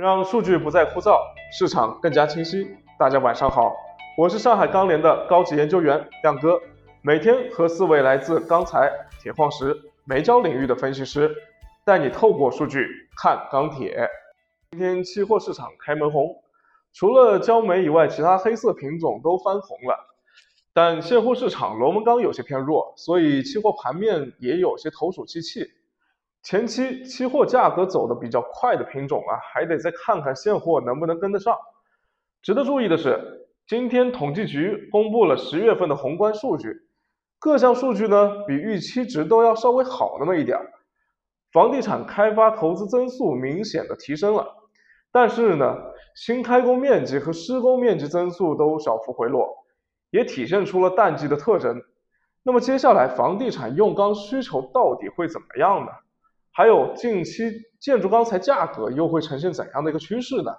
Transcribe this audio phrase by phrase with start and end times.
[0.00, 1.20] 让数据不再枯燥，
[1.52, 2.74] 市场更加清晰。
[2.98, 3.76] 大家晚上好，
[4.16, 6.58] 我是上海钢联的高级研究员亮哥，
[7.02, 8.90] 每天和四位来自钢材、
[9.20, 9.76] 铁矿石、
[10.06, 11.30] 煤焦领域的分析师，
[11.84, 14.08] 带你透过数据看钢铁。
[14.70, 16.34] 今天期货市场开门红，
[16.94, 20.16] 除了焦煤以外，其他黑色品种都翻红了。
[20.72, 25.66] 但现货市场螺纹钢有些偏弱，所以期货盘面也有些投鼠忌器。
[26.42, 31.56] 前期期货价格走的比较快的品种啊，还得再看看现货能不能跟得上。
[32.42, 36.74] 值得注意的是，今天统计局公布了十月份的宏观数据，
[37.38, 40.72] 各项数据呢比预期值都要稍微好那么一点儿。
[41.52, 44.46] 房地产开发投资增速明显的提升了，
[45.12, 45.76] 但是呢，
[46.14, 49.66] 新开工面积和施工面积增速都小幅回落，
[50.10, 51.82] 也体现出了淡季的特征。
[52.42, 55.92] 那么接下来房地产用钢需求到底会怎么样呢？
[56.52, 60.52] 还有近期建筑钢材价格又会呈现怎样的一个趋势呢？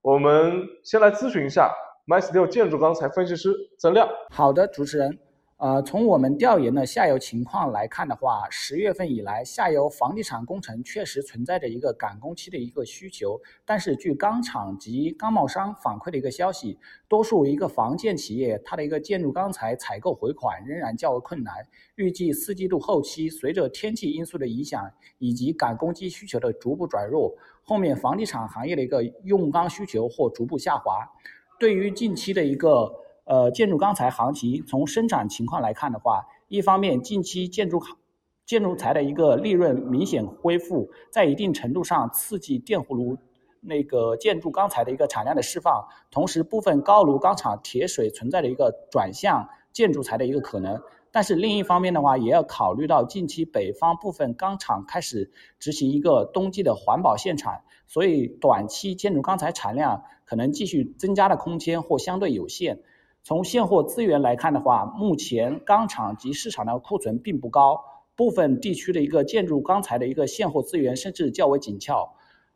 [0.00, 1.72] 我们先来咨询一下
[2.06, 4.08] MySteel 建筑钢材分析师曾亮。
[4.30, 5.18] 好的，主持人。
[5.58, 13.40] 呃，从我们调研的下游情况来看的话，十月份以来，下游房地产工程确实存在着一个赶工期的一个需求。
[13.64, 16.76] 但是，据钢厂及钢贸商反馈的一个消息，
[17.08, 21.54] 多数一个房建企业，它的一个建筑钢材采购回款仍然较为困难。
[21.94, 27.32] 预计四季度后期，随着天气因素的影响以及赶工期需求的逐步转弱，
[27.62, 31.08] 后面房地产行业的一个用钢需求或逐步下滑。
[31.60, 32.92] 对于近期的一个。
[33.24, 37.82] 呃，建筑钢材行情从生产情况来看的话，一方面近期建筑
[38.44, 43.16] 建筑材的一个利润明显恢复，在一定程度上刺激电弧炉
[43.62, 50.78] 那个建筑钢材的一个产量的释放，同时部分高炉钢厂铁水存在的一个转向建筑材的一个可能。
[51.10, 62.80] 但是另一方面的话，也要考虑到近期北方部分钢厂开始执行一个冬季的环保限产，所以短期建筑钢材产量可能继续增加的空间或相对有限。
[63.26, 67.82] 从现货资源来看的话，目前钢厂及市场的库存并不高，
[68.14, 72.10] 部分地区的一个建筑钢材的一个现货资源甚至较为紧俏。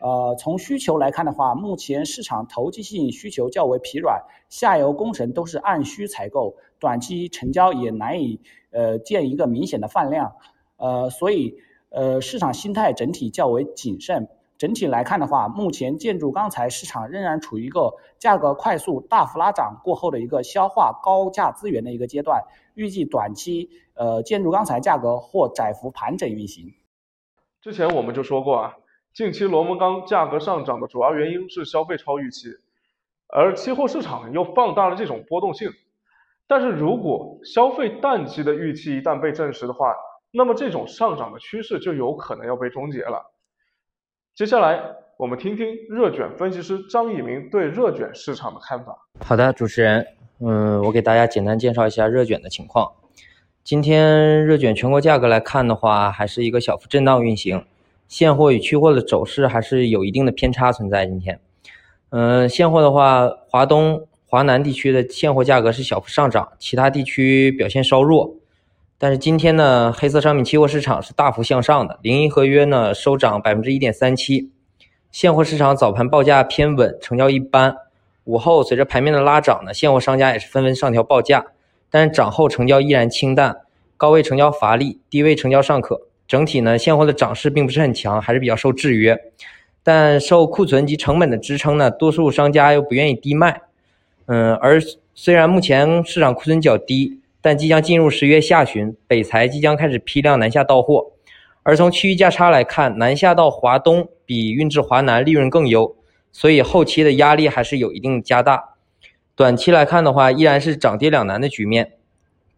[0.00, 8.38] 呃，从需求来看的话，目前市场投机性需求较为疲软，下游工程都是按需采购，短期成交也难以
[8.70, 10.34] 呃见一个明显的放量。
[10.76, 11.56] 呃，所以
[11.88, 14.28] 呃市场心态整体较为谨慎。
[14.60, 22.42] 整体来看的话，目前建筑钢材市场仍然处于一个价格快速大幅拉涨过后的一个消化高价资源的一个阶段，
[22.74, 26.74] 预计短期呃建筑钢材价格或窄幅盘整运行。
[27.62, 28.76] 之前我们就说过啊，
[29.14, 32.48] 近期螺纹钢价格上涨的主要原因是消费超预期，
[33.28, 35.70] 而期货市场又放大了这种波动性。
[36.46, 39.94] 但是如果消费淡季的预期一旦被证实的话，
[40.30, 43.32] 那么这种上涨的趋势就有可能要被终结了。
[44.40, 44.80] 接下来，
[45.18, 48.96] 我们听听热卷分析师张以明对热卷市场的看法。
[49.22, 50.06] 好的，主持人，
[50.38, 52.90] 嗯，我给大家简单介绍一下热卷的情况。
[53.62, 57.66] 今天热卷全国价格来看的话，还是一个小幅震荡运行，
[58.08, 61.04] 现货与期货的走势还是有一定的偏差存在。
[61.04, 61.38] 今天，
[62.08, 68.36] 嗯，现货的话，华东、华南地区的现货价格是小幅上涨，其他地区表现稍弱。
[69.02, 74.50] 但是今天呢，黑色商品期货市场是大幅向上的，零一合约呢收涨百分之一点三七，
[75.10, 77.74] 现货市场早盘报价偏稳，成交一般。
[78.24, 81.46] 午后随着盘面的拉涨呢，现货商家也是纷纷上调报价，
[81.88, 83.56] 但是涨后成交依然清淡，
[83.96, 86.02] 高位成交乏力，低位成交尚可。
[86.28, 89.18] 整体呢，现货的涨势并不是很强，还是比较受制约。
[89.82, 93.62] 但受库存及成本的支撑呢，多数商家又不愿意低卖。
[94.26, 94.78] 嗯，而
[95.14, 97.16] 虽然目前市场库存较低。
[97.42, 101.12] 但即将进入十月下旬，北财即将开始批量南下到货，
[101.62, 105.96] 而从区域价差来看，南下到华东比运至华南利润更优，
[106.32, 108.74] 所以后期的压力还是有一定加大。
[109.34, 111.92] 短期来看的话，依然是涨跌两难的局面，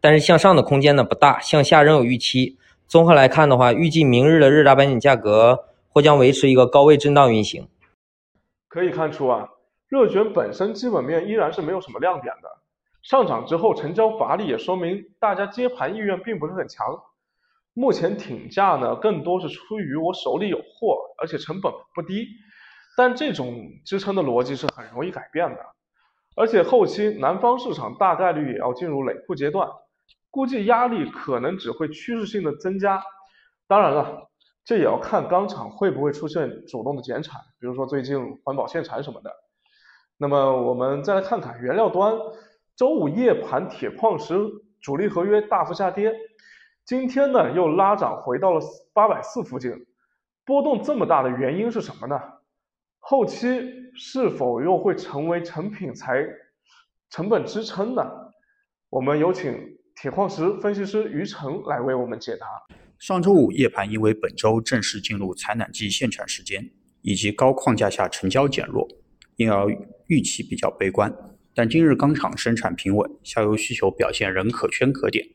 [0.00, 2.58] 但是向上的空间呢不大，向下仍有预期。
[2.88, 7.68] 综合来看的话，预计明日的热轧板锦价格或将维持一个高位震荡运行。
[8.68, 9.48] 可以看出啊，
[9.88, 12.61] 热卷本身基本面依然是没有什么亮点的。
[13.02, 16.86] 上涨之后成交乏力，也说明大家接盘意愿并不是很强。
[17.74, 22.26] 目前挺价呢，更多是出于我手里有货，而且成本不低。
[22.96, 25.58] 但这种支撑的逻辑是很容易改变的。
[26.36, 29.68] 而且后期南方市场大概率也要进入累库阶段，
[30.30, 33.02] 估计压力可能只会趋势性的增加。
[33.66, 34.30] 当然了，
[34.64, 39.34] 这也要看钢厂会不会出现主动的减产，比如说最近环保限产什么的。
[40.18, 42.16] 那么我们再来看看原料端。
[42.76, 44.34] 周五夜盘，铁矿石
[44.80, 46.12] 主力合约大幅下跌，
[46.86, 48.60] 今天呢又拉涨回到了
[48.94, 49.72] 八百四附近，
[50.44, 52.18] 波动这么大的原因是什么呢？
[52.98, 53.46] 后期
[53.94, 56.24] 是否又会成为成品材
[57.10, 58.02] 成本支撑呢？
[58.88, 59.54] 我们有请
[59.94, 62.46] 铁矿石分析师于成来为我们解答。
[62.98, 66.70] 上周五夜盘因为本周正式进入采暖季限产时间，
[67.02, 68.88] 以及高框架下成交减弱，
[69.36, 69.66] 因而
[70.06, 71.12] 预期比较悲观。
[71.54, 75.26] 但今日钢厂生产平稳，下游需求表现仍可圈可点，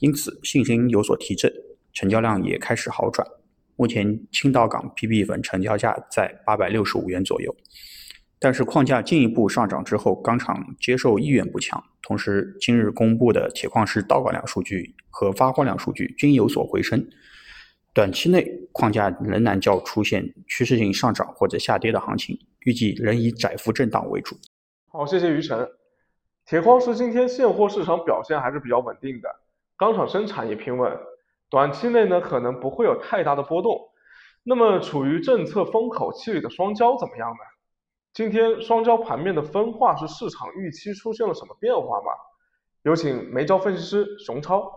[0.00, 1.52] 因此信心有所提振，
[1.92, 3.26] 成交量也开始好转。
[3.76, 7.54] 目前青岛港 PP 粉成交价在八百六十五元左右，
[8.38, 11.82] 但是框架进一步上涨之后，钢厂接受意愿不强。
[12.02, 17.08] 同时，今日公布的铁矿石到港量数据和发货量数据均有所回升，
[17.94, 24.36] 短期内框架仍然较出现趋势性上涨或者下跌的行情，预计仍以窄幅震荡为主。
[24.92, 25.68] 好，谢谢于晨。
[26.44, 29.28] 铁矿石今天现货市场表现还是比较稳定的，
[29.76, 30.98] 钢厂生产也平稳。
[31.48, 33.78] 短期内呢，可能不会有太大的波动。
[34.42, 37.36] 那么，处于政策风口期里的双焦怎么样呢？
[38.12, 42.10] 今天双焦盘面的分化是市场预期出现了什么变化吗？
[42.82, 44.68] 有请煤焦分析师熊超。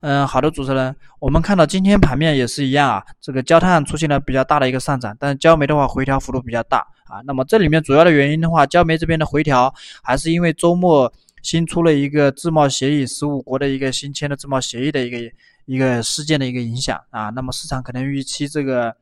[0.00, 7.20] 嗯，好的，主持人，我们看到今天盘面也是一样啊，这个焦炭出现了比较大的一个上涨，但是焦煤的话回调幅度比较大啊。
[7.24, 9.72] 那么这里面主要的原因的话，焦煤这边的回调
[10.02, 11.12] 还是因为周末
[11.42, 15.18] 新出了一个自贸协议，十五国的一个新签的自贸协议的一个。
[15.64, 18.96] 一个事件的一个影响啊，那么市场可能预期这个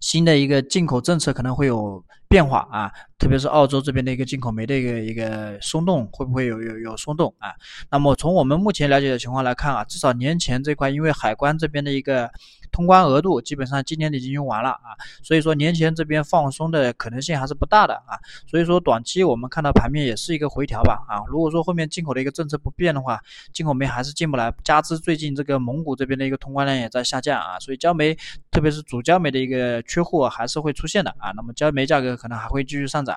[0.00, 2.88] 新的一个进口政策可能会有变化啊。
[3.18, 7.50] 特别是澳洲这边的一个进口煤的一个一个松动，会不会有有有松动啊？
[7.90, 12.30] 那么从我们目前了解的情况来看啊，至少年前这块，因为海关这边的一个
[12.76, 14.92] 通关额度基本上今年已经用完了啊，
[15.22, 18.20] 所以说年前这边放松的可能性还是不大的啊。
[18.46, 21.24] 所以说短期我们看到盘面也是一个回调吧啊。
[21.26, 23.18] 如果说后面进口的一个政策不变的话，
[23.54, 28.14] 进口煤还是进不来，加之最近这个蒙古这边的一个通关量也在下降啊，所以焦煤
[28.50, 31.32] 特别是主焦煤的一个缺货还是会出现的啊。
[31.34, 33.16] 那么焦煤价格可能还会继续上涨。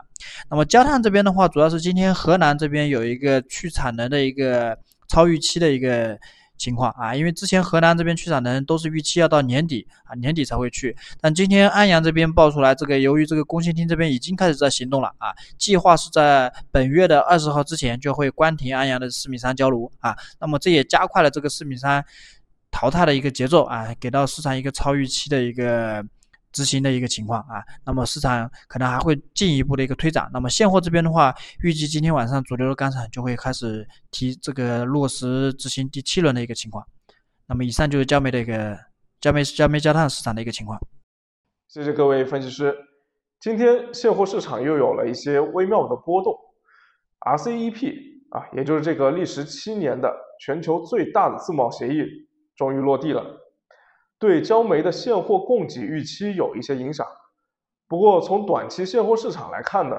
[0.49, 4.77] 那么焦炭这边的话，主要是今天河南这边有一个去产能的一个
[5.09, 6.17] 超预期的一个
[6.59, 22.05] 情况啊，因为之前河南这边去产能都是预期要到年底啊，年底才会去，但今天安阳这边爆出来，这个由于这个工信厅这边已经开始在行动了啊，计划是在本月的二十号之前就会关停安阳的四米三焦炉啊，那么这也加快了这个四米三
[22.69, 26.05] 淘汰的一个节奏啊，给到市场一个超预期的一个。
[26.51, 30.29] 执行的一个情况啊，那么市场可能还会进一步的一个推涨。
[30.33, 36.85] 那么现货这边的话，预计今天晚上主流的钢厂就会开始提这个落实执行第七轮的一个情况。
[37.47, 38.77] 那么以上就是焦煤的一个
[39.21, 40.79] 焦煤焦煤焦炭市场的一个情况。
[41.67, 42.75] 谢谢各位分析师。
[43.39, 46.35] 今天现货市场又有了一些微妙的波动
[47.21, 47.93] ，RCEP
[48.31, 52.03] 啊，也就是这个历时七年的全球最大的自贸协议
[52.55, 53.23] 终于落地了。
[54.19, 57.07] 对焦煤的现货供给预期有一些影响，
[57.87, 59.95] 不过从短期现货市场来看呢，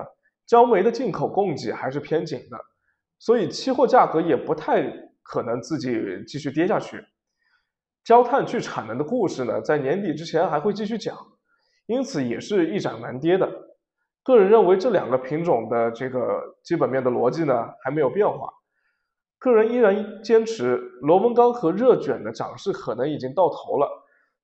[0.46, 2.58] 焦煤的进口供给还是偏紧的，
[3.18, 4.82] 所以期货价格也不太
[5.22, 7.02] 可能自己继续跌下去。
[8.04, 11.16] 焦炭去产能的故事呢，在年底之前还会继续讲，
[11.86, 13.50] 因此也是一涨难跌的。
[14.22, 18.50] 个人认为这两个品种的这个基本面的逻辑呢还没有变化，
[19.38, 23.88] 个人依然坚持螺纹钢和热卷的涨势可能已经到头了。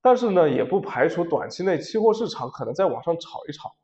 [0.07, 3.75] 但是呢，也不排除短期内期货市场可能再往上炒一炒。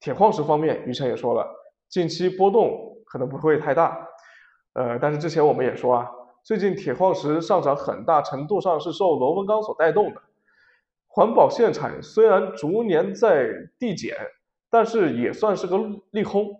[0.00, 1.48] 铁矿石方面，于晨也说了，
[1.88, 4.06] 近期波动可能不会太大。
[4.74, 6.10] 呃，但是之前我们也说啊，
[6.42, 10.20] 最近铁矿石上涨很大程度上是受螺纹钢所带动的。
[11.06, 14.14] 环保限产虽然逐年在递减，
[14.68, 15.78] 但是也算是个
[16.10, 16.54] 利空。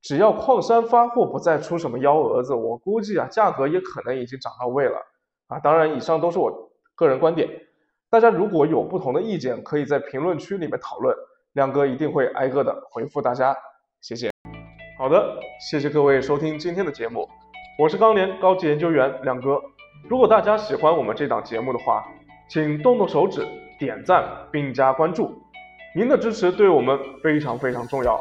[0.00, 4.96] 只要矿山发货不再出什么幺蛾子，我估计啊，价格也可能已经涨到位了。
[5.48, 7.50] 啊，当然，以上都是我个人观点。
[8.10, 11.14] 大家如果有不同的意见，可以在评论区里面讨论，
[11.52, 13.54] 亮哥一定会挨个的回复大家，
[14.00, 14.30] 谢谢。
[14.96, 17.28] 好的，谢谢各位收听今天的节目，
[17.78, 19.60] 我是钢联高级研究员亮哥。
[20.08, 22.02] 如果大家喜欢我们这档节目的话，
[22.48, 23.46] 请动动手指
[23.78, 25.42] 点赞并加关注，
[25.94, 28.18] 您的支持对我们非常非常重要。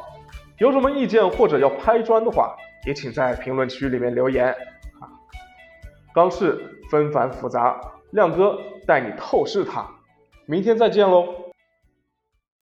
[0.58, 2.54] 有什么意见或者要拍砖的话，
[2.86, 5.08] 也请在评论区里面留言啊。
[6.14, 6.60] 钢市
[6.92, 7.80] 纷繁复杂。
[8.12, 9.86] 亮哥带你透视它，
[10.46, 11.47] 明天再见喽。